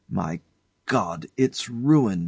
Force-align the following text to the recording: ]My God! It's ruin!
]My 0.09 0.39
God! 0.87 1.27
It's 1.37 1.69
ruin! 1.69 2.19